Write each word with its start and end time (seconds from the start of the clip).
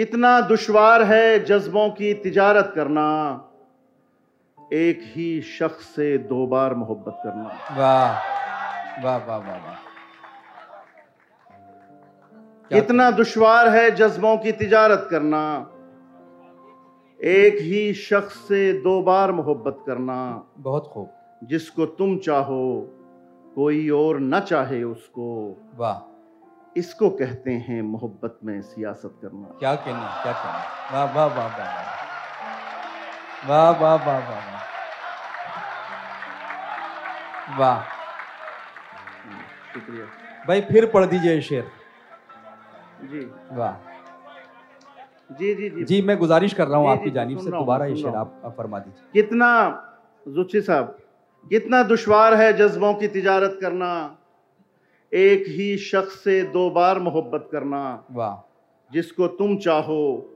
कितना 0.00 0.40
दुश्वार 0.40 1.02
है 1.02 1.44
जज्बों 1.44 1.90
की 1.90 2.14
तिजारत 2.14 2.72
करना 2.74 3.34
एक 4.72 5.00
ही 5.02 5.40
शख्स 5.40 5.84
से 5.84 6.18
दो 6.18 6.46
बार 6.46 6.74
मोहब्बत 6.74 7.18
करना। 7.24 7.48
वाह 7.78 8.12
वाह 9.04 9.16
वाह 9.16 9.38
वाह 9.38 9.56
वाह। 9.56 9.74
कितना 12.68 13.10
दुश्वार 13.10 13.68
है 13.68 13.90
जज्बों 13.90 14.36
की 14.36 14.52
तिजारत 14.52 15.08
करना 15.10 15.70
एक 17.24 17.56
ही 17.60 17.94
शख्स 17.94 18.34
से 18.34 18.72
दो 18.72 19.02
बार 19.02 19.32
मोहब्बत 19.32 19.84
करना। 19.86 20.44
बहुत 20.58 20.86
खूब। 20.86 21.10
जिसको 21.44 21.86
तुम 21.86 22.18
चाहो 22.18 22.88
कोई 23.54 23.90
और 23.90 24.20
न 24.20 24.40
चाहे 24.40 24.82
उसको। 24.82 25.56
वाह। 25.76 26.09
इसको 26.76 27.08
कहते 27.10 27.50
हैं 27.50 27.80
मोहब्बत 27.82 28.38
में 28.44 28.60
सियासत 28.62 29.18
करना। 29.22 29.46
क्या 29.58 29.74
कहना 29.74 30.22
क्या 30.22 30.32
कहना? 30.32 30.60
वाह 30.92 31.04
वाह 31.14 31.26
वाह 31.26 31.48
वाह 31.48 31.66
वाह। 31.66 31.98
वाह 33.48 33.70
वाह 33.80 33.96
वाह 34.06 34.18
वाह 34.28 34.40
वाह। 37.58 37.82
शुक्रिया। 39.74 40.04
भाई 40.48 40.60
फिर 40.60 40.86
पढ़ 40.86 41.04
दीजिए 41.06 41.40
शेर। 41.40 41.70
जी। 43.02 43.20
वाह। 43.52 43.74
जी 45.30 45.54
जी 45.54 45.68
जी। 45.70 45.84
जी 45.84 46.00
मैं 46.02 46.16
गुजारिश 46.18 46.52
कर 46.54 46.66
रहा 46.66 46.78
हूँ 46.78 46.88
आपकी 46.88 47.04
जी, 47.04 47.10
जानिब 47.10 47.38
से 47.38 47.50
दोबारा 47.50 47.84
ये 47.86 47.96
शेर 47.96 48.14
आप 48.14 48.54
फरमा 48.58 48.78
दीजिए। 48.78 49.10
कितना 49.12 49.50
जुच्ची 50.26 50.60
साहब 50.60 50.96
कितना 51.46 51.82
दुश्वार 51.82 52.34
है 52.34 52.52
जज्बों 52.52 52.94
की 52.94 53.08
तिजारत 53.08 53.58
करना। 53.60 54.16
एक 55.14 55.44
ही 55.48 55.76
शख्स 55.76 56.24
से 56.24 56.42
दो 56.42 56.70
बार 56.70 56.98
मोहब्बत 56.98 57.48
करना। 57.52 58.06
वाह। 58.10 58.50
जिसको 58.92 59.26
तुम 59.26 59.56
चाहो 59.56 60.30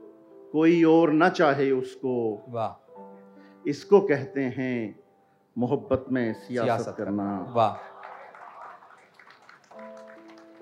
कोई 0.51 0.83
और 0.83 1.11
ना 1.11 1.29
चाहे 1.29 1.71
उसको। 1.71 2.45
वाह। 2.49 2.81
इसको 3.67 3.99
कहते 3.99 4.41
हैं 4.41 4.99
मोहब्बत 5.57 6.05
में 6.11 6.33
सियासत, 6.33 6.65
सियासत 6.65 6.95
करना। 6.97 7.53
वाह। 7.55 7.95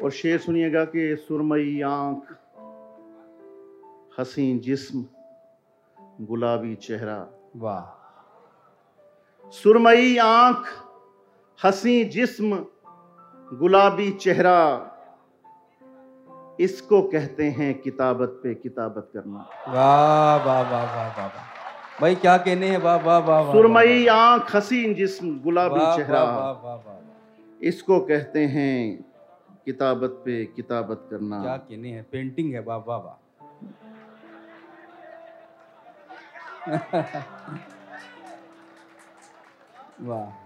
और 0.04 0.12
शेर 0.12 0.40
सुनिएगा 0.40 0.86
कि 0.86 1.16
सुरमई 1.16 1.82
आँख 1.82 2.38
हसीन 4.20 4.60
जिस्म 4.60 5.06
गुलाबी 6.22 6.76
चेहरा। 6.76 7.30
वाह। 7.56 8.04
सुरमई 9.52 10.18
आँख 10.18 10.66
हसी 11.66 12.06
जिस्म 12.06 12.66
गुलाबी 13.60 14.10
चेहरा 14.18 14.60
इसको 16.60 17.02
कहते 17.08 17.46
हैं 17.52 17.74
किताबत 17.82 18.40
पे 18.44 18.54
किताबत 18.56 19.10
करना 19.14 19.46
वाह 19.68 20.46
वाह 20.46 20.62
वाह 20.72 20.84
वाह 20.96 21.08
वाह 21.18 21.28
वाह 21.28 22.02
भाई 22.02 22.16
क्या 22.16 22.36
कहने 22.40 22.68
हैं 22.68 22.78
वाह 22.84 22.98
वाह 23.06 23.20
वाह 23.28 23.52
सुरमई 23.52 24.06
आँख 24.10 24.56
हसीन 24.56 24.94
जिस्म 24.94 25.32
गुलाबी 25.40 25.80
चेहरा 25.96 26.24
वाह 26.24 26.36
वाह 26.36 26.54
वाह 26.64 26.76
वाह 26.78 27.68
इसको 27.68 28.00
कहते 28.12 28.46
हैं 28.54 28.78
किताबत 29.66 30.22
पे 30.26 30.44
किताबत 30.56 31.08
करना 31.10 31.42
क्या 31.42 31.58
कहने 31.58 31.90
हैं 31.90 32.06
पेंटिंग 32.12 32.54
है 32.54 32.62
वाह 32.62 32.78
वाह 32.88 32.98
वाह 33.00 33.18
वाह 40.08 40.43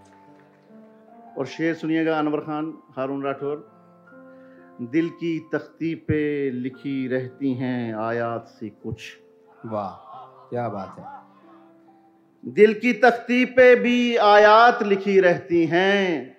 और 1.38 1.46
शेर 1.46 1.74
सुनिएगा 1.74 2.18
अनवर 2.18 2.40
खान 2.40 2.72
हारून 2.96 3.22
राठौर। 3.22 3.66
दिल 4.80 5.08
की 5.10 5.38
तख्ती 5.52 5.94
पे 5.94 6.50
लिखी 6.50 7.06
रहती 7.08 7.52
हैं 7.54 7.94
आयात 7.94 8.46
सी 8.48 8.68
कुछ। 8.68 9.02
वाह 9.66 9.90
क्या 10.50 10.68
बात 10.68 10.98
है। 10.98 12.52
दिल 12.52 12.74
की 12.74 12.92
तख्ती 12.92 13.44
पे 13.44 13.74
भी 13.76 14.16
आयात 14.16 14.82
लिखी 14.82 15.18
रहती 15.20 15.64
हैं। 15.66 16.36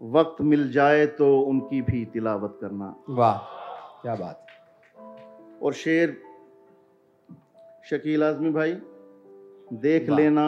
वक्त 0.00 0.40
मिल 0.42 0.70
जाए 0.72 1.06
तो 1.06 1.40
उनकी 1.40 1.82
भी 1.82 2.04
तिलावत 2.04 2.58
करना। 2.60 2.94
वाह 3.08 3.38
क्या 4.02 4.14
बात 4.14 4.46
और 5.62 5.72
शेर 5.72 6.16
शकील 7.90 8.24
आजमी 8.24 8.50
भाई 8.50 8.72
देख। 9.72 10.10
लेना 10.10 10.46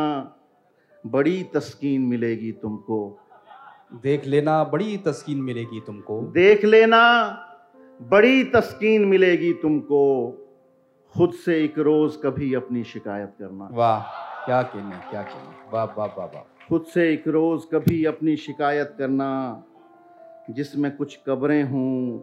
बड़ी 1.07 1.43
तस्कीन 1.43 2.03
मिलेगी 2.03 2.53
तुमको। 2.53 3.19
देख 4.03 4.27
लेना 4.27 4.65
बड़ी 4.65 4.97
तस्कीन 4.97 5.43
मिलेगी 5.43 5.81
तुमको। 5.81 6.21
देख 6.21 6.65
लेना 6.65 7.31
बड़ी 8.03 8.45
तस्कीन 8.45 9.05
मिलेगी 9.05 9.53
तुमको। 9.53 10.33
खुद 11.15 11.33
से 11.33 11.65
एक 11.65 11.79
रोज 11.79 12.17
कभी 12.25 12.55
अपनी 12.55 12.85
शिकायत 12.85 13.33
करना। 13.39 13.69
वाह 13.73 14.01
क्या 14.45 14.63
कहने 14.63 15.11
क्या 15.11 15.23
कहने। 15.23 15.71
वाह 15.73 15.85
वाह 15.85 16.07
वाह 16.07 16.27
वाह। 16.27 16.69
खुद 16.69 16.85
से 16.85 17.13
एक 17.13 17.29
रोज 17.29 17.63
कभी 17.73 18.05
अपनी 18.05 18.37
शिकायत 18.37 18.95
करना 18.99 19.65
जिसमें 20.51 20.97
कुछ 20.97 21.19
कब्रें 21.27 21.63
हों 21.63 22.19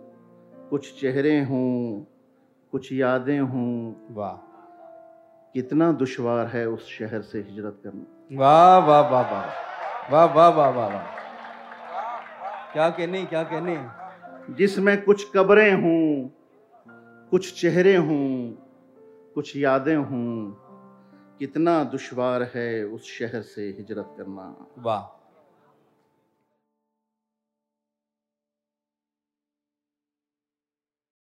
कुछ 0.69 1.01
चेहरे 1.01 1.41
हों 1.41 2.03
कुछ 2.71 2.93
यादें 2.93 3.39
हों। 3.39 3.93
वाह। 4.09 4.48
कितना 5.53 5.91
दुश्वार 5.91 6.47
है 6.47 6.67
उस 6.67 6.89
शहर 6.89 7.21
से 7.21 7.39
हिजरत 7.39 7.81
करना। 7.83 8.37
वाह 8.37 8.77
वाह 8.77 9.09
वाह 9.09 9.31
वाह। 9.31 9.45
वाह 10.11 10.35
वाह 10.35 10.49
वाह 10.49 10.69
वाह 10.69 10.87
वाह। 10.87 11.03
क्या 12.73 12.89
कहने 12.89 13.25
क्या 13.25 13.43
कहने? 13.43 13.87
जिसमें 14.53 15.01
कुछ 15.01 15.31
कब्रें 15.35 15.73
हों 15.73 16.29
कुछ 17.29 17.61
चेहरे 17.61 17.95
हों 17.95 18.51
कुछ 19.35 19.57
यादें 19.57 19.95
हों 19.95 20.51
कितना 21.39 21.83
दुश्वार 21.83 22.51
है 22.55 22.83
उस 22.83 23.19
शहर 23.19 23.41
से 23.41 23.61
हिजरत 23.61 24.15
करना। 24.17 24.67
वाह। 24.77 25.18